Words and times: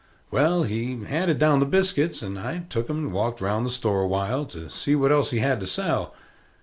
Well, 0.31 0.63
he 0.63 1.03
handed 1.03 1.37
down 1.37 1.59
the 1.59 1.65
biscuits, 1.67 2.23
and 2.23 2.39
I 2.39 2.65
took 2.71 2.89
'em 2.89 2.97
and 2.97 3.13
walked 3.13 3.39
round 3.39 3.67
the 3.67 3.69
store 3.69 4.01
awhile, 4.01 4.45
to 4.47 4.67
see 4.67 4.95
what 4.95 5.11
else 5.11 5.29
he 5.29 5.37
had 5.37 5.59
to 5.59 5.67
sell. 5.67 6.15